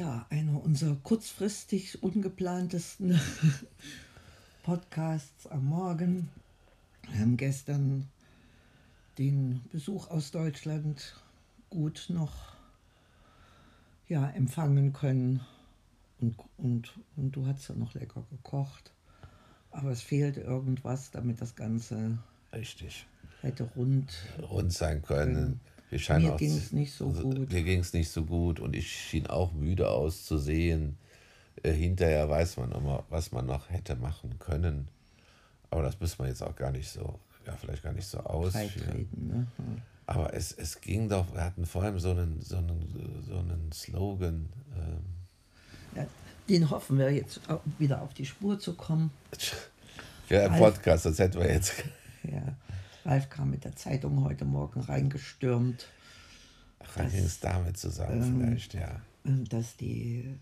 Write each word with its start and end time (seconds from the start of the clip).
ja, 0.00 0.24
einer 0.30 0.64
unserer 0.64 0.96
kurzfristig 1.02 2.02
ungeplantesten 2.02 3.20
Podcasts 4.62 5.46
am 5.46 5.66
Morgen. 5.66 6.30
Wir 7.10 7.20
haben 7.20 7.36
gestern 7.36 8.08
den 9.18 9.60
Besuch 9.70 10.08
aus 10.08 10.30
Deutschland 10.30 11.14
gut 11.68 12.06
noch 12.08 12.32
ja, 14.08 14.30
empfangen 14.30 14.94
können. 14.94 15.42
Und, 16.18 16.34
und, 16.56 16.98
und 17.16 17.36
du 17.36 17.46
hast 17.46 17.68
ja 17.68 17.74
noch 17.74 17.92
lecker 17.92 18.24
gekocht. 18.30 18.92
Aber 19.70 19.90
es 19.90 20.00
fehlt 20.00 20.38
irgendwas, 20.38 21.10
damit 21.10 21.42
das 21.42 21.56
Ganze 21.56 22.16
Richtig. 22.54 23.06
hätte 23.42 23.64
rund, 23.76 24.16
rund 24.40 24.72
sein 24.72 25.02
können. 25.02 25.60
Mir 25.90 26.36
ging 26.36 26.56
es 26.56 26.72
nicht 26.72 26.92
so 26.92 27.08
gut. 27.10 27.52
Mir 27.52 27.62
ging 27.62 27.80
es 27.80 27.92
nicht 27.92 28.10
so 28.10 28.24
gut 28.24 28.60
und 28.60 28.74
ich 28.76 28.90
schien 28.90 29.26
auch 29.26 29.52
müde 29.52 29.88
auszusehen. 29.90 30.96
Äh, 31.62 31.72
hinterher 31.72 32.28
weiß 32.28 32.56
man 32.58 32.72
immer, 32.72 33.04
was 33.10 33.32
man 33.32 33.46
noch 33.46 33.70
hätte 33.70 33.96
machen 33.96 34.38
können. 34.38 34.88
Aber 35.70 35.82
das 35.82 36.00
müssen 36.00 36.20
wir 36.20 36.28
jetzt 36.28 36.42
auch 36.42 36.56
gar 36.56 36.70
nicht 36.70 36.88
so, 36.88 37.18
ja, 37.46 37.56
vielleicht 37.56 37.82
gar 37.82 37.92
nicht 37.92 38.06
so 38.06 38.18
ausführen. 38.18 39.08
Ne? 39.12 39.46
Aber 40.06 40.34
es, 40.34 40.52
es 40.52 40.80
ging 40.80 41.08
doch, 41.08 41.32
wir 41.32 41.44
hatten 41.44 41.66
vor 41.66 41.82
allem 41.82 41.98
so 42.00 42.10
einen, 42.10 42.40
so 42.40 42.56
einen, 42.56 43.22
so 43.26 43.38
einen 43.38 43.70
Slogan. 43.72 44.48
Ähm, 44.76 45.04
Ja, 45.96 46.06
den 46.48 46.68
hoffen 46.70 46.98
wir 46.98 47.12
jetzt 47.12 47.40
wieder 47.78 48.02
auf 48.02 48.12
die 48.14 48.26
Spur 48.26 48.58
zu 48.58 48.74
kommen. 48.74 49.10
für 50.26 50.42
einen 50.42 50.58
Podcast, 50.58 51.06
das 51.06 51.18
hätten 51.18 51.38
wir 51.38 51.52
jetzt. 51.52 51.84
Ja, 52.24 52.56
Ralf 53.04 53.30
kam 53.30 53.50
mit 53.50 53.64
der 53.64 53.74
Zeitung 53.76 54.24
heute 54.24 54.44
Morgen 54.44 54.80
reingestürmt, 54.80 55.86
Ach, 56.80 56.96
dann 56.96 57.10
ging 57.10 57.24
es 57.24 57.40
damit 57.40 57.76
zusammen, 57.76 58.22
ähm, 58.22 58.40
vielleicht, 58.40 58.74
ja. 58.74 59.00
dass 59.24 59.76
die, 59.76 60.38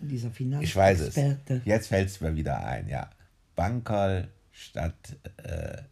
dieser 0.00 0.30
Ich 0.60 0.74
weiß 0.74 1.00
es. 1.00 1.14
Finanzexperte 1.14 1.62
Jetzt 1.64 1.88
fällt 1.88 2.08
es 2.08 2.20
mir 2.20 2.34
wieder 2.34 2.64
ein, 2.64 2.88
ja. 2.88 3.10
Bankerl 3.54 4.28
statt. 4.52 5.16
Äh, 5.38 5.82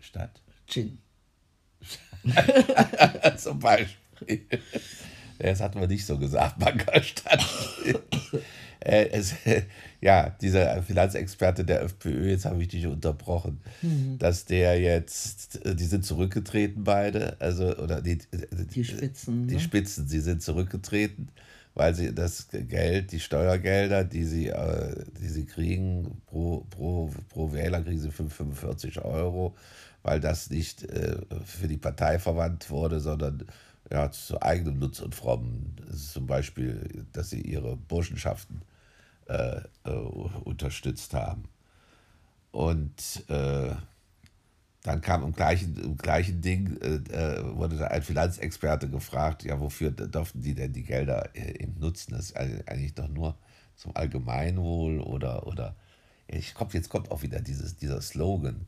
statt. 0.00 0.40
Gin. 0.66 0.98
Zum 3.36 3.58
Beispiel. 3.58 4.46
Das 5.38 5.60
hatten 5.60 5.80
wir 5.80 5.86
nicht 5.86 6.04
so 6.04 6.18
gesagt, 6.18 6.58
Bankerl 6.58 7.02
statt. 7.02 7.44
äh, 8.88 9.08
es, 9.10 9.34
ja, 10.00 10.30
dieser 10.40 10.82
Finanzexperte 10.82 11.64
der 11.64 11.82
FPÖ, 11.82 12.30
jetzt 12.30 12.44
habe 12.44 12.62
ich 12.62 12.68
dich 12.68 12.86
unterbrochen, 12.86 13.60
dass 14.18 14.44
der 14.44 14.80
jetzt, 14.80 15.64
äh, 15.64 15.74
die 15.74 15.84
sind 15.84 16.04
zurückgetreten 16.04 16.84
beide, 16.84 17.36
also, 17.40 17.76
oder 17.76 18.00
die, 18.00 18.18
Die 18.74 18.84
Spitzen, 18.84 19.46
Die 19.46 19.54
ne? 19.54 19.60
Spitzen, 19.60 20.08
sie 20.08 20.20
sind 20.20 20.42
zurückgetreten, 20.42 21.28
weil 21.74 21.94
sie 21.94 22.14
das 22.14 22.48
Geld, 22.50 23.12
die 23.12 23.20
Steuergelder, 23.20 24.04
die 24.04 24.24
sie, 24.24 24.48
äh, 24.48 25.04
die 25.20 25.28
sie 25.28 25.44
kriegen, 25.44 26.22
pro, 26.26 26.66
pro, 26.70 27.12
pro 27.28 27.52
Wähler 27.52 27.82
kriegen 27.82 28.00
sie 28.00 28.10
45 28.10 29.04
Euro, 29.04 29.54
weil 30.02 30.20
das 30.20 30.48
nicht 30.50 30.84
äh, 30.84 31.18
für 31.44 31.68
die 31.68 31.76
Partei 31.76 32.18
verwandt 32.18 32.70
wurde, 32.70 33.00
sondern 33.00 33.44
ja, 33.90 34.10
zu 34.10 34.40
eigenem 34.42 34.78
Nutz 34.78 35.00
und 35.00 35.14
Frommen. 35.14 35.76
Das 35.86 35.96
ist 35.96 36.12
zum 36.12 36.26
Beispiel, 36.26 37.06
dass 37.12 37.30
sie 37.30 37.40
ihre 37.40 37.76
Burschenschaften 37.76 38.62
äh, 39.28 39.60
äh, 39.84 39.90
unterstützt 39.90 41.14
haben. 41.14 41.44
Und 42.50 43.24
äh, 43.28 43.74
dann 44.82 45.00
kam 45.00 45.22
im 45.22 45.32
gleichen, 45.32 45.76
im 45.76 45.96
gleichen 45.96 46.40
Ding, 46.40 46.78
äh, 46.80 46.96
äh, 47.12 47.56
wurde 47.56 47.76
da 47.76 47.88
ein 47.88 48.02
Finanzexperte 48.02 48.88
gefragt, 48.88 49.44
ja, 49.44 49.60
wofür 49.60 49.90
durften 49.90 50.40
die 50.40 50.54
denn 50.54 50.72
die 50.72 50.84
Gelder 50.84 51.34
eben 51.34 51.78
nutzen? 51.78 52.12
Das 52.12 52.30
ist 52.30 52.36
eigentlich 52.36 52.94
doch 52.94 53.08
nur 53.08 53.36
zum 53.76 53.94
Allgemeinwohl 53.94 55.00
oder, 55.00 55.46
oder 55.46 55.76
ich 56.26 56.54
glaub, 56.54 56.74
jetzt 56.74 56.88
kommt 56.88 57.10
auch 57.10 57.22
wieder 57.22 57.40
dieses, 57.40 57.76
dieser 57.76 58.00
Slogan. 58.00 58.66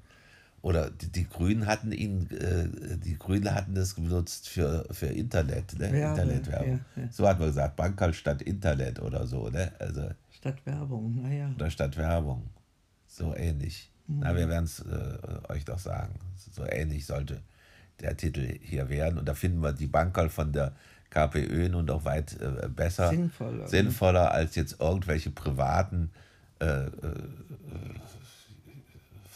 Oder 0.62 0.91
die, 0.91 1.10
die 1.10 1.26
Grünen 1.28 1.66
hatten 1.66 1.91
ihn, 1.93 2.28
äh, 2.31 2.97
die 2.98 3.19
Grünen 3.19 3.54
hatten 3.54 3.75
das 3.75 3.94
genutzt 3.94 4.48
für, 4.48 4.87
für 4.91 5.06
Internet, 5.06 5.78
ne? 5.78 5.91
Werbe, 5.93 6.21
Internetwerbung. 6.21 6.81
ja, 6.97 7.03
ja. 7.03 7.09
So 7.10 7.26
hat 7.26 7.38
man 7.38 7.48
gesagt, 7.48 7.76
Bankerl 7.76 8.12
statt 8.12 8.43
Internet 8.43 9.00
oder 9.00 9.26
so, 9.26 9.48
ne? 9.48 9.72
Also, 9.78 10.10
Statt 10.31 10.65
Werbung, 10.66 11.22
naja. 11.22 11.50
oder 11.54 11.71
statt 11.71 11.97
Werbung. 11.97 12.48
So 13.06 13.34
ähnlich. 13.34 13.91
Na, 14.06 14.32
Mhm. 14.32 14.37
wir 14.37 14.48
werden 14.48 14.65
es 14.65 14.81
äh, 14.81 15.19
euch 15.53 15.65
doch 15.65 15.78
sagen. 15.78 16.15
So 16.53 16.65
ähnlich 16.66 17.06
sollte 17.06 17.41
der 18.00 18.16
Titel 18.16 18.59
hier 18.60 18.88
werden. 18.88 19.19
Und 19.19 19.28
da 19.28 19.34
finden 19.34 19.62
wir 19.62 19.72
die 19.72 19.87
Bankerl 19.87 20.28
von 20.31 20.53
der 20.53 20.72
KPÖ 21.10 21.69
nun 21.69 21.87
doch 21.87 22.04
weit 22.04 22.38
äh, 22.41 22.69
besser, 22.69 23.10
Sinnvoller, 23.10 23.62
ne? 23.62 23.69
sinnvoller 23.69 24.31
als 24.32 24.54
jetzt 24.56 24.81
irgendwelche 24.81 25.31
privaten 25.31 26.10
äh, 26.60 26.65
äh, 26.66 26.91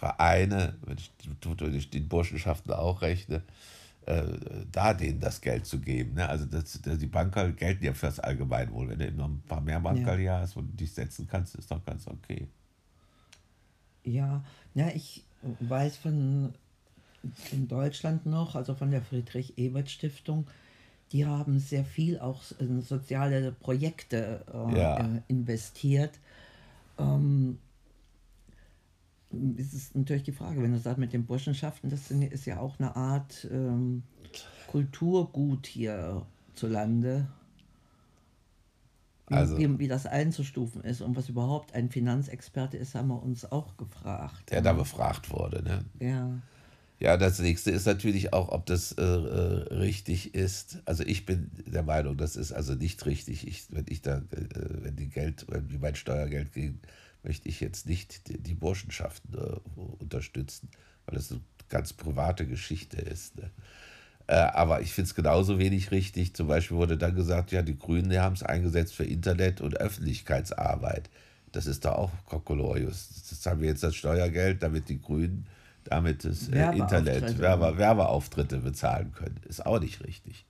Vereine, 0.05 0.75
wenn 0.85 0.99
ich, 0.99 1.11
wenn 1.43 1.75
ich 1.75 1.89
den 1.89 2.09
Burschenschaften 2.09 2.75
auch 2.75 3.01
rechne, 3.01 3.43
äh, 4.05 4.23
da 4.71 4.93
denen 4.93 5.19
das 5.19 5.41
Geld 5.41 5.65
zu 5.65 5.79
geben. 5.79 6.17
Ne? 6.17 6.29
Also 6.29 6.45
das, 6.45 6.79
die 6.83 7.07
Bankerl 7.07 7.55
gelten 7.55 7.87
ja 7.87 7.95
für 7.95 8.07
das 8.07 8.21
Allgemeinwohl. 8.21 8.91
Wenn 8.91 8.99
du 8.99 9.07
eben 9.07 9.17
noch 9.17 9.29
ein 9.29 9.43
paar 9.49 9.63
mehr 9.63 9.81
Bankerl 9.81 10.19
hier 10.19 10.35
hast, 10.35 10.57
wo 10.57 10.61
du 10.61 10.69
dich 10.69 10.93
setzen 10.93 11.27
kannst, 11.27 11.55
ist 11.55 11.71
doch 11.71 11.83
ganz 11.87 12.07
okay. 12.07 12.47
Ja, 14.05 14.45
ja, 14.75 14.89
ich 14.89 15.25
weiß 15.61 15.97
von 15.97 16.53
in 17.51 17.67
Deutschland 17.67 18.27
noch, 18.27 18.57
also 18.57 18.75
von 18.75 18.91
der 18.91 19.01
Friedrich-Ebert-Stiftung, 19.01 20.47
die 21.13 21.25
haben 21.25 21.59
sehr 21.59 21.87
viel 21.87 22.19
auch 22.19 22.43
in 22.59 22.83
soziale 22.83 23.53
Projekte 23.53 24.45
äh, 24.53 24.79
Ja. 24.79 24.99
äh, 24.99 25.21
investiert. 25.29 26.13
Ähm, 26.99 27.59
es 29.59 29.73
ist 29.75 29.95
natürlich 29.95 30.23
die 30.25 30.33
Frage, 30.33 30.63
wenn 30.63 30.73
du 30.73 30.79
sagst 30.79 30.99
mit 30.99 31.13
den 31.13 31.25
Burschenschaften, 31.27 31.91
das 31.91 32.11
ist 32.11 32.47
ja 32.47 32.59
auch 32.61 32.79
eine 32.79 32.95
Art 32.97 33.47
ähm, 33.51 34.03
Kulturgut 34.69 35.67
hierzulande. 35.67 37.27
Wie, 39.29 39.35
Also- 39.35 39.57
wie, 39.59 39.79
wie 39.79 39.89
das 39.89 40.07
einzustufen 40.07 40.83
ist 40.83 41.01
und 41.01 41.17
was 41.17 41.29
überhaupt 41.29 41.75
ein 41.75 41.91
Finanzexperte 41.91 42.77
ist, 42.77 42.95
haben 42.95 43.09
wir 43.09 43.23
uns 43.23 43.51
auch 43.51 43.77
gefragt. 43.77 44.51
Der 44.51 44.61
da 44.61 44.73
befragt 44.75 45.31
wurde. 45.31 45.63
Ne? 45.63 45.85
Ja, 46.01 46.31
Ja, 47.01 47.17
das 47.17 47.39
nächste 47.41 47.71
ist 47.71 47.87
natürlich 47.87 48.33
auch, 48.33 48.51
ob 48.51 48.67
das 48.67 48.93
äh, 48.93 49.03
äh, 49.03 49.75
richtig 49.75 50.35
ist. 50.35 50.79
Also 50.85 51.03
ich 51.05 51.27
bin 51.27 51.51
der 51.67 51.83
Meinung, 51.83 52.17
das 52.17 52.37
ist 52.37 52.53
also 52.53 52.75
nicht 52.75 53.05
richtig. 53.07 53.47
Ich, 53.49 53.65
wenn 53.75 53.87
ich 53.89 54.01
da, 54.03 54.19
äh, 54.19 54.23
wenn 54.83 54.97
die 54.97 55.09
Geld, 55.09 55.45
wenn 55.49 55.69
mein 55.81 55.97
Steuergeld 55.97 56.53
kriegen, 56.53 56.81
möchte 57.25 57.49
ich 57.49 57.61
jetzt 57.61 57.87
nicht 57.89 58.29
die, 58.29 58.39
die 58.39 58.55
Burschenschaften 58.55 59.35
äh, 59.35 59.81
unterstützen, 60.01 60.69
weil 61.07 61.17
das 61.17 61.31
eine 61.31 61.41
ganz 61.69 61.93
private 61.93 62.47
Geschichte 62.47 62.99
ist. 62.99 63.37
Ne? 63.37 63.51
Äh, 64.27 64.35
aber 64.35 64.81
ich 64.81 64.93
finde 64.93 65.09
es 65.09 65.15
genauso 65.15 65.59
wenig 65.59 65.91
richtig. 65.91 66.35
Zum 66.35 66.49
Beispiel 66.49 66.77
wurde 66.77 66.97
dann 66.97 67.15
gesagt, 67.15 67.53
ja, 67.53 67.63
die 67.63 67.79
Grünen 67.79 68.11
die 68.11 68.21
haben 68.21 68.35
es 68.35 68.43
eingesetzt 68.43 68.95
für 68.95 69.05
Internet 69.05 69.61
und 69.61 69.77
Öffentlichkeitsarbeit. 69.77 71.11
Das 71.53 71.67
ist 71.67 71.85
doch 71.85 71.93
auch 71.93 72.11
Kokolorius. 72.27 73.09
Das 73.29 73.47
haben 73.47 73.61
wir 73.61 73.69
jetzt 73.69 73.83
das 73.83 73.95
Steuergeld, 73.95 74.63
damit 74.63 74.89
die 74.89 75.01
Grünen 75.01 75.47
damit 75.85 76.25
das 76.25 76.49
äh, 76.49 76.77
Internet. 76.77 77.39
Werbe, 77.39 77.77
Werbeauftritte 77.77 78.59
bezahlen 78.59 79.13
können. 79.13 79.41
Ist 79.47 79.65
auch 79.65 79.81
nicht 79.81 80.05
richtig. 80.05 80.47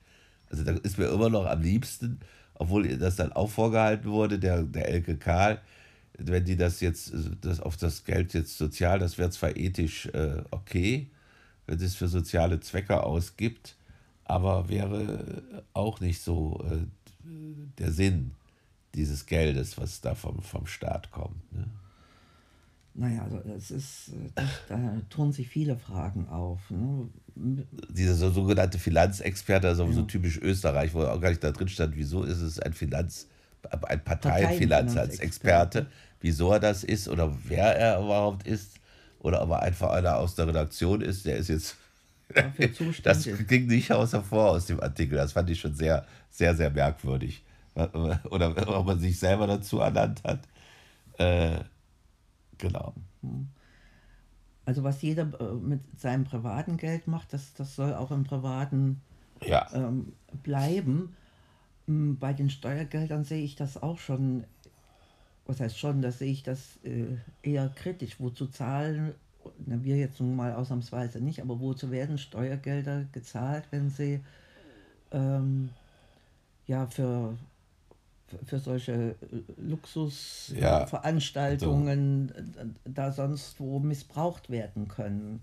Also 0.50 0.62
da 0.62 0.72
ist 0.72 0.98
mir 0.98 1.06
immer 1.06 1.28
noch 1.28 1.46
am 1.46 1.60
liebsten, 1.60 2.20
obwohl 2.54 2.86
das 2.96 3.16
dann 3.16 3.32
auch 3.32 3.50
vorgehalten 3.50 4.10
wurde, 4.10 4.38
der, 4.38 4.62
der 4.62 4.88
Elke 4.88 5.16
Karl, 5.16 5.60
wenn 6.18 6.44
die 6.44 6.56
das 6.56 6.80
jetzt, 6.80 7.12
das 7.40 7.60
auf 7.60 7.76
das 7.76 8.04
Geld 8.04 8.34
jetzt 8.34 8.56
sozial, 8.56 8.98
das 8.98 9.18
wäre 9.18 9.30
zwar 9.30 9.56
ethisch 9.56 10.06
äh, 10.06 10.42
okay, 10.50 11.10
wenn 11.66 11.80
es 11.80 11.94
für 11.94 12.08
soziale 12.08 12.60
Zwecke 12.60 13.02
ausgibt, 13.02 13.76
aber 14.24 14.68
wäre 14.68 15.42
auch 15.72 16.00
nicht 16.00 16.22
so 16.22 16.64
äh, 16.70 17.28
der 17.78 17.92
Sinn 17.92 18.32
dieses 18.94 19.26
Geldes, 19.26 19.76
was 19.76 20.00
da 20.00 20.14
vom, 20.14 20.40
vom 20.40 20.66
Staat 20.66 21.10
kommt. 21.10 21.52
Ne? 21.52 21.66
naja, 22.94 23.22
also 23.24 23.40
das 23.44 23.70
ist, 23.70 24.12
äh, 24.36 24.42
da, 24.68 25.00
tun 25.10 25.32
sich 25.32 25.48
viele 25.48 25.76
Fragen 25.76 26.28
auf. 26.28 26.60
Ne? 26.70 27.08
Dieser 27.34 28.14
so, 28.14 28.30
sogenannte 28.30 28.78
Finanzexperte, 28.78 29.66
also 29.68 29.90
so 29.90 30.02
typisch 30.02 30.38
Österreich, 30.38 30.94
wo 30.94 31.02
auch 31.02 31.20
gar 31.20 31.30
nicht 31.30 31.42
da 31.42 31.50
drin 31.50 31.68
stand, 31.68 31.96
wieso 31.96 32.22
ist 32.22 32.40
es 32.40 32.60
ein 32.60 32.72
Finanz, 33.70 33.84
ein 33.84 34.04
Parteienfinanzexperte, 34.04 35.86
wieso 36.20 36.52
er 36.52 36.60
das 36.60 36.84
ist 36.84 37.08
oder 37.08 37.34
wer 37.44 37.76
er 37.76 38.00
überhaupt 38.00 38.46
ist 38.46 38.76
oder 39.20 39.42
ob 39.42 39.50
er 39.50 39.62
einfach 39.62 39.90
einer 39.90 40.16
aus 40.16 40.34
der 40.34 40.48
Redaktion 40.48 41.00
ist, 41.00 41.24
der 41.26 41.36
ist 41.36 41.48
jetzt 41.48 41.76
Dafür 42.34 42.68
Das 43.02 43.28
ging 43.46 43.66
nicht 43.66 43.92
außer 43.92 44.22
vor 44.22 44.50
aus 44.50 44.66
dem 44.66 44.80
Artikel. 44.80 45.16
Das 45.16 45.32
fand 45.32 45.50
ich 45.50 45.60
schon 45.60 45.74
sehr, 45.74 46.06
sehr, 46.30 46.54
sehr 46.54 46.70
merkwürdig. 46.70 47.44
Oder 47.74 48.78
ob 48.78 48.86
man 48.86 48.98
sich 48.98 49.18
selber 49.18 49.46
dazu 49.46 49.80
ernannt 49.80 50.22
hat. 50.24 50.40
Äh, 51.18 51.58
genau. 52.58 52.94
Also 54.64 54.82
was 54.82 55.02
jeder 55.02 55.28
äh, 55.40 55.54
mit 55.54 55.80
seinem 56.00 56.24
privaten 56.24 56.76
Geld 56.76 57.06
macht, 57.06 57.32
das, 57.32 57.52
das 57.54 57.74
soll 57.76 57.94
auch 57.94 58.10
im 58.10 58.24
privaten 58.24 59.00
Ja. 59.44 59.68
ähm, 59.74 60.12
bleiben. 60.42 61.16
Mm, 61.86 62.14
bei 62.14 62.32
den 62.32 62.48
Steuergeldern 62.50 63.24
sehe 63.24 63.42
ich 63.42 63.56
das 63.56 63.82
auch 63.82 63.98
schon, 63.98 64.44
was 65.46 65.58
heißt 65.60 65.78
schon, 65.78 66.02
da 66.02 66.10
sehe 66.10 66.32
ich 66.32 66.42
das 66.42 66.78
äh, 66.84 67.16
eher 67.42 67.68
kritisch. 67.68 68.16
Wozu 68.18 68.46
zahlen, 68.46 69.14
na, 69.66 69.84
wir 69.84 69.96
jetzt 69.96 70.20
nun 70.20 70.36
mal 70.36 70.54
ausnahmsweise 70.54 71.20
nicht, 71.20 71.42
aber 71.42 71.60
wozu 71.60 71.90
werden 71.90 72.16
Steuergelder 72.18 73.04
gezahlt, 73.12 73.64
wenn 73.70 73.90
sie 73.90 74.20
ähm, 75.12 75.68
ja 76.66 76.86
für, 76.86 77.36
für 78.46 78.58
solche 78.58 78.92
äh, 78.92 79.14
Luxusveranstaltungen 79.58 82.32
Ja, 82.56 82.62
äh, 82.62 82.66
da 82.84 83.12
sonst 83.12 83.60
wo 83.60 83.78
missbraucht 83.78 84.48
werden 84.48 84.88
können? 84.88 85.40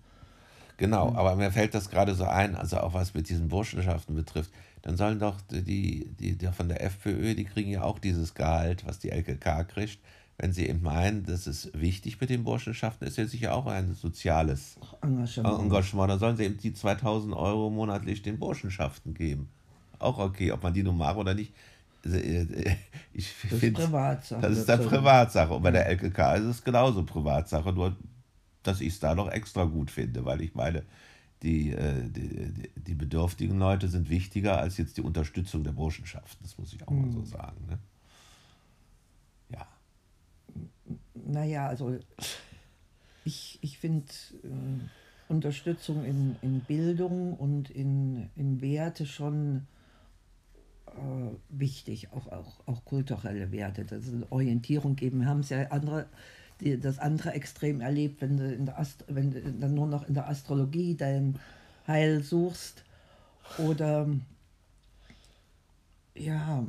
Genau, 0.78 1.14
aber 1.14 1.36
mir 1.36 1.52
fällt 1.52 1.76
das 1.76 1.92
gerade 1.92 2.16
so 2.16 2.24
ein, 2.24 2.56
also 2.56 2.80
auch 2.80 2.96
was 2.96 3.14
mit 3.14 3.30
diesen 3.30 3.50
Burschenschaften 3.50 4.16
betrifft, 4.16 4.50
dann 4.82 4.98
sollen 4.98 5.20
doch 5.20 5.40
die, 5.50 6.08
die, 6.20 6.38
die 6.38 6.48
von 6.48 6.68
der 6.70 6.84
FPÖ, 6.84 7.36
die 7.36 7.46
kriegen 7.46 7.70
ja 7.72 7.84
auch 7.84 8.00
dieses 8.00 8.34
Gehalt, 8.34 8.86
was 8.86 9.00
die 9.00 9.12
LKK 9.12 9.64
kriegt. 9.66 10.00
Wenn 10.38 10.54
sie 10.54 10.68
eben 10.68 10.82
meinen, 10.82 11.24
das 11.24 11.46
ist 11.46 11.70
wichtig 11.80 12.20
mit 12.20 12.32
den 12.32 12.44
Burschenschaften, 12.44 13.08
ist 13.08 13.18
ja 13.18 13.28
sicher 13.28 13.54
auch 13.54 13.68
ein 13.68 13.94
soziales 13.94 14.76
Engagement. 15.04 15.60
Engagement. 15.60 16.10
Dann 16.10 16.20
sollen 16.20 16.38
sie 16.38 16.46
eben 16.46 16.58
die 16.58 16.74
2000 16.74 17.36
Euro 17.36 17.70
monatlich 17.70 18.24
den 18.24 18.40
Burschenschaften 18.40 19.14
geben. 19.14 19.50
Auch 20.00 20.18
okay, 20.18 20.52
ob 20.52 20.64
man 20.64 20.74
die 20.74 20.82
nun 20.82 20.98
mag 20.98 21.16
oder 21.18 21.36
nicht. 21.36 21.54
Also, 22.04 22.18
äh, 22.18 22.76
Ich 23.14 23.36
Das 23.44 23.52
ist 23.52 23.60
finde, 23.60 23.82
Privatsache. 23.84 24.42
das 24.42 24.58
ist 24.58 24.68
dann 24.68 24.84
Privatsache. 24.84 25.54
Und 25.54 25.62
bei 25.62 25.70
der 25.72 25.86
LKK 25.86 26.36
ist 26.38 26.46
es 26.46 26.64
genauso 26.64 27.04
Privatsache, 27.04 27.72
nur 27.72 27.96
dass 28.64 28.82
ich 28.82 28.94
es 28.94 29.00
da 29.00 29.14
noch 29.14 29.30
extra 29.30 29.66
gut 29.66 29.92
finde, 29.92 30.26
weil 30.26 30.42
ich 30.42 30.56
meine, 30.56 30.84
die, 31.44 31.72
äh, 31.72 32.08
die, 32.10 32.52
die- 32.54 32.70
die 32.82 32.94
bedürftigen 32.96 33.58
Leute 33.58 33.88
sind 33.88 34.10
wichtiger 34.10 34.60
als 34.60 34.78
jetzt 34.78 34.98
die 34.98 35.02
Unterstützung 35.02 35.64
der 35.64 35.72
Burschenschaften. 35.72 36.44
Das 36.44 36.58
muss 36.58 36.74
ich 36.74 36.88
auch 36.88 36.92
mal 36.92 37.12
so 37.12 37.24
sagen. 37.24 37.66
Ne? 37.70 37.80
Ja. 39.50 39.68
Naja, 41.14 41.68
also 41.68 41.98
ich, 43.26 43.60
ich 43.62 43.78
finde 43.78 44.06
äh, 44.44 45.30
Unterstützung 45.30 46.04
in, 46.04 46.36
in 46.42 46.62
Bildung 46.62 47.34
und 47.36 47.70
in, 47.70 48.30
in 48.36 48.62
Werte 48.62 49.06
schon 49.06 49.68
äh, 50.88 50.92
wichtig, 51.50 52.12
auch, 52.12 52.28
auch, 52.28 52.60
auch 52.68 52.84
kulturelle 52.86 53.52
Werte. 53.52 53.86
Das 53.86 54.06
ist 54.08 54.14
eine 54.14 54.32
Orientierung 54.32 54.96
geben. 54.96 55.22
Wir 55.22 55.28
haben 55.28 55.40
es 55.40 55.50
ja 55.50 55.68
andere, 55.72 56.08
die, 56.62 56.80
das 56.80 57.00
andere 57.00 57.34
Extrem 57.34 57.82
erlebt, 57.82 58.22
wenn 58.22 58.38
du, 58.38 58.54
in 58.54 58.66
der 58.66 58.80
Ast 58.80 59.04
wenn 59.08 59.32
du 59.32 59.42
dann 59.42 59.74
nur 59.74 59.88
noch 59.88 60.08
in 60.08 60.14
der 60.14 60.30
Astrologie 60.30 60.96
dein 60.96 61.40
Heil 61.88 62.24
suchst 62.24 62.84
oder 63.58 64.08
ja, 66.16 66.66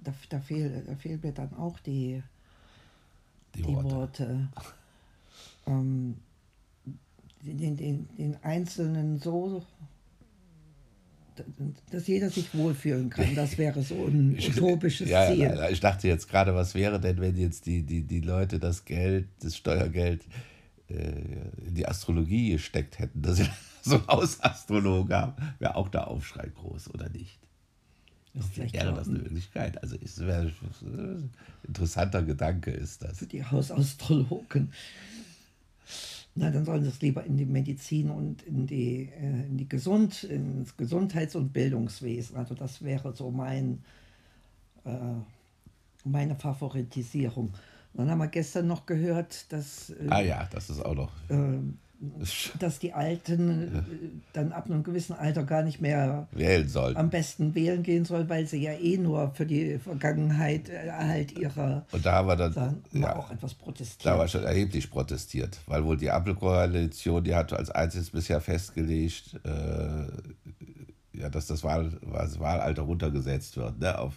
da, 0.00 0.14
da, 0.28 0.40
fehl, 0.40 0.82
da 0.86 0.94
fehlen 0.94 1.20
mir 1.22 1.32
dann 1.32 1.54
auch 1.54 1.78
die, 1.80 2.22
Die 3.54 3.62
die 3.62 3.74
Worte. 3.74 3.94
Worte. 3.94 4.48
Ähm, 5.66 6.16
den, 7.42 7.76
den, 7.76 8.08
den 8.16 8.42
Einzelnen 8.42 9.18
so, 9.18 9.64
dass 11.90 12.06
jeder 12.06 12.30
sich 12.30 12.54
wohlfühlen 12.54 13.10
kann. 13.10 13.34
Das 13.34 13.58
wäre 13.58 13.82
so 13.82 14.06
ein 14.06 14.38
utopisches 14.56 15.08
Ja, 15.08 15.26
Ziel. 15.28 15.38
ja, 15.40 15.68
ich 15.68 15.80
dachte 15.80 16.08
jetzt 16.08 16.28
gerade, 16.28 16.54
was 16.54 16.74
wäre 16.74 17.00
denn, 17.00 17.18
wenn 17.20 17.36
jetzt 17.36 17.66
die, 17.66 17.82
die, 17.82 18.02
die 18.02 18.20
Leute 18.20 18.58
das 18.58 18.84
Geld, 18.84 19.26
das 19.40 19.56
Steuergeld 19.56 20.22
äh, 20.88 20.94
in 21.66 21.74
die 21.74 21.86
Astrologie 21.86 22.52
gesteckt 22.52 22.98
hätten, 22.98 23.22
dass 23.22 23.36
sie 23.36 23.46
so 23.82 23.96
einen 23.96 24.06
Hausastrologen 24.06 25.14
haben, 25.14 25.32
wäre 25.58 25.76
auch 25.76 25.88
der 25.88 26.08
Aufschrei 26.08 26.48
groß, 26.54 26.92
oder 26.94 27.08
nicht? 27.10 27.38
Vielleicht 28.52 28.74
Wäre 28.74 28.92
das 28.92 29.08
eine 29.08 29.18
Möglichkeit? 29.18 29.80
Also 29.80 29.94
ist 29.94 30.18
wäre 30.18 30.50
ein 30.82 31.30
interessanter 31.68 32.22
Gedanke 32.22 32.72
ist 32.72 33.02
das. 33.04 33.18
für 33.18 33.26
die 33.26 33.44
Hausastrologen. 33.44 34.72
Na, 36.36 36.50
dann 36.50 36.64
sollen 36.64 36.82
sie 36.82 36.88
es 36.88 37.00
lieber 37.00 37.24
in 37.24 37.36
die 37.36 37.44
Medizin 37.44 38.10
und 38.10 38.42
in 38.42 38.66
die, 38.66 39.08
äh, 39.08 39.46
in 39.46 39.56
die 39.56 39.68
Gesund, 39.68 40.24
ins 40.24 40.76
Gesundheits- 40.76 41.36
und 41.36 41.52
Bildungswesen. 41.52 42.36
Also 42.36 42.54
das 42.54 42.82
wäre 42.82 43.12
so 43.12 43.30
mein, 43.30 43.84
äh, 44.84 45.14
meine 46.04 46.34
Favoritisierung. 46.34 47.54
Dann 47.94 48.10
haben 48.10 48.18
wir 48.18 48.26
gestern 48.26 48.66
noch 48.66 48.86
gehört, 48.86 49.52
dass, 49.52 49.90
äh, 49.90 50.08
Ah 50.10 50.20
ja, 50.20 50.48
das 50.50 50.70
ist 50.70 50.84
auch 50.84 50.94
noch. 50.94 51.12
Dass 52.58 52.78
die 52.78 52.92
Alten 52.92 53.62
äh, 53.62 53.82
dann 54.32 54.52
ab 54.52 54.66
einem 54.66 54.82
gewissen 54.82 55.14
Alter 55.14 55.44
gar 55.44 55.62
nicht 55.62 55.80
mehr 55.80 56.28
wählen 56.32 56.68
sollen. 56.68 56.96
am 56.96 57.10
besten 57.10 57.54
wählen 57.54 57.82
gehen 57.82 58.04
sollen, 58.04 58.28
weil 58.28 58.46
sie 58.46 58.62
ja 58.62 58.72
eh 58.72 58.98
nur 58.98 59.32
für 59.34 59.46
die 59.46 59.78
Vergangenheit 59.78 60.68
äh, 60.68 60.90
halt 60.90 61.32
ihrer 61.38 61.86
Und 61.92 62.04
da 62.04 62.12
haben 62.12 62.28
wir 62.28 62.36
dann 62.36 62.52
sagen, 62.52 62.82
ja, 62.92 63.16
auch 63.16 63.30
etwas 63.30 63.56
da 63.56 63.64
protestiert. 63.64 64.18
war 64.18 64.28
schon 64.28 64.44
erheblich 64.44 64.90
protestiert, 64.90 65.58
weil 65.66 65.84
wohl 65.84 65.96
die 65.96 66.10
Ampelkoalition, 66.10 67.24
die 67.24 67.34
hat 67.34 67.52
als 67.52 67.70
einziges 67.70 68.10
bisher 68.10 68.40
festgelegt, 68.40 69.40
äh, 69.44 71.18
ja, 71.18 71.30
dass 71.30 71.46
das 71.46 71.62
Wahl, 71.62 71.98
das 72.12 72.38
Wahlalter 72.40 72.82
runtergesetzt 72.82 73.56
wird, 73.56 73.78
ne, 73.78 73.98
auf 73.98 74.14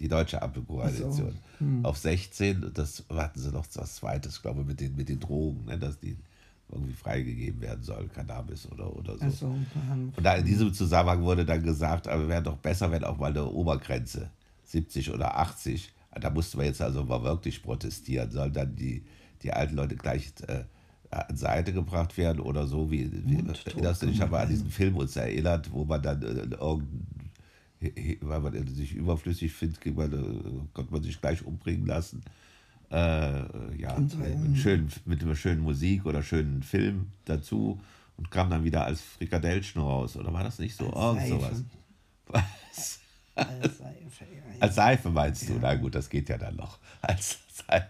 die 0.00 0.08
deutsche 0.08 0.42
Ampelkoalition. 0.42 1.38
Auf 1.82 1.98
16, 1.98 2.70
das 2.72 3.04
hatten 3.10 3.38
sie 3.38 3.50
noch 3.50 3.66
was 3.74 3.96
Zweites, 3.96 4.40
glaube 4.40 4.62
ich, 4.62 4.66
mit 4.66 4.80
den, 4.80 4.96
mit 4.96 5.10
den 5.10 5.20
Drogen, 5.20 5.66
ne, 5.66 5.78
dass 5.78 6.00
die 6.00 6.16
irgendwie 6.72 6.92
freigegeben 6.92 7.60
werden 7.60 7.82
sollen, 7.82 8.10
Cannabis 8.12 8.70
oder, 8.70 8.94
oder 8.96 9.16
so. 9.30 9.46
Ähm, 9.46 10.12
Und 10.16 10.24
da 10.24 10.34
in 10.34 10.44
diesem 10.44 10.72
Zusammenhang 10.72 11.22
wurde 11.22 11.44
dann 11.44 11.62
gesagt, 11.62 12.08
aber 12.08 12.28
wäre 12.28 12.42
doch 12.42 12.56
besser, 12.56 12.90
wenn 12.90 13.04
auch 13.04 13.18
mal 13.18 13.30
eine 13.30 13.46
Obergrenze 13.46 14.30
70 14.64 15.12
oder 15.12 15.36
80, 15.38 15.92
da 16.20 16.30
mussten 16.30 16.58
wir 16.58 16.66
jetzt 16.66 16.82
also 16.82 17.04
mal 17.04 17.22
wirklich 17.22 17.62
protestieren, 17.62 18.30
sollen 18.30 18.52
dann 18.52 18.74
die, 18.74 19.04
die 19.42 19.52
alten 19.52 19.76
Leute 19.76 19.96
gleich 19.96 20.32
äh, 20.46 20.64
an 21.10 21.36
Seite 21.36 21.72
gebracht 21.72 22.16
werden 22.16 22.40
oder 22.40 22.66
so, 22.66 22.90
wie, 22.90 23.10
wie 23.26 23.34
erinnerst 23.34 24.02
du 24.02 24.06
dich, 24.06 24.20
habe 24.20 24.38
an 24.38 24.48
diesen 24.48 24.70
Film 24.70 24.96
uns 24.96 25.16
erinnert, 25.16 25.70
wo 25.72 25.84
man 25.84 26.00
dann 26.02 26.22
äh, 26.22 26.56
weil 28.20 28.40
man 28.40 28.66
sich 28.66 28.94
überflüssig 28.94 29.52
findet, 29.52 29.84
man, 29.96 30.12
äh, 30.12 30.68
konnte 30.74 30.92
man 30.92 31.02
sich 31.02 31.20
gleich 31.20 31.44
umbringen 31.44 31.86
lassen. 31.86 32.22
Äh, 32.90 33.76
ja, 33.76 33.98
mit, 33.98 34.58
schönen, 34.58 34.88
mit 35.04 35.22
einer 35.22 35.36
schönen 35.36 35.60
Musik 35.60 36.06
oder 36.06 36.22
schönen 36.22 36.62
Film 36.62 37.12
dazu 37.24 37.80
und 38.16 38.30
kam 38.30 38.50
dann 38.50 38.64
wieder 38.64 38.84
als 38.84 39.00
Frikadellchen 39.00 39.80
raus. 39.80 40.16
Oder 40.16 40.32
war 40.32 40.42
das 40.42 40.58
nicht 40.58 40.76
so? 40.76 40.92
Als 40.92 41.28
Irgend 41.28 41.42
sowas. 41.42 41.64
Was? 42.66 43.00
als 43.34 43.78
Seife, 43.78 44.24
ja, 44.24 44.54
ja. 44.54 44.60
Als 44.60 44.74
Seife 44.74 45.10
meinst 45.10 45.48
du? 45.48 45.54
Na 45.60 45.74
gut, 45.74 45.94
das 45.94 46.10
geht 46.10 46.28
ja 46.28 46.36
dann 46.36 46.56
noch. 46.56 46.78
Als 47.00 47.38
Seife. 47.52 47.88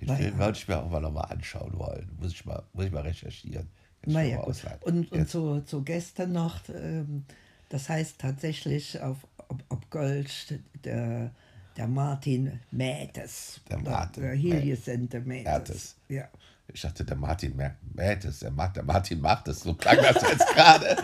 Den 0.00 0.08
Na 0.08 0.14
Film 0.14 0.32
ja. 0.32 0.38
würde 0.38 0.58
ich 0.58 0.68
mir 0.68 0.78
auch 0.78 0.90
mal 0.90 1.00
nochmal 1.00 1.30
anschauen 1.30 1.76
wollen. 1.76 2.08
Muss 2.18 2.32
ich 2.32 2.44
mal, 2.44 2.62
muss 2.72 2.86
ich 2.86 2.92
mal 2.92 3.02
recherchieren. 3.02 3.68
Mir 4.06 4.12
Naja, 4.14 4.36
mal 4.38 4.44
gut. 4.44 4.62
Und, 4.82 5.12
und 5.12 5.18
Jetzt. 5.18 5.32
zu, 5.32 5.60
zu 5.62 5.82
gestern 5.82 6.32
noch, 6.32 6.60
ähm, 6.68 7.24
das 7.68 7.88
heißt 7.88 8.18
tatsächlich 8.18 9.00
auf, 9.00 9.18
ob, 9.48 9.62
ob 9.68 9.90
Gold 9.90 10.60
der, 10.84 11.32
der 11.80 11.88
Martin 11.88 12.60
Mätes. 12.72 13.58
Der 13.70 13.78
Martin 13.78 14.22
Der 14.22 14.32
Heliosente 14.36 15.18
Mätes. 15.20 15.50
Mätes. 15.50 15.96
Ja. 16.10 16.24
Ich 16.68 16.82
dachte, 16.82 17.06
der 17.06 17.16
Martin 17.16 17.56
Mer- 17.56 17.76
mäht 17.94 18.22
es, 18.26 18.40
der, 18.40 18.50
der 18.50 18.82
Martin 18.82 19.18
macht 19.22 19.48
es. 19.48 19.60
So 19.60 19.72
klang 19.72 19.96
das 19.96 20.22
jetzt 20.22 20.46
gerade. 20.54 20.94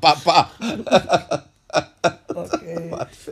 Papa. 0.00 0.50
Okay. 2.34 2.90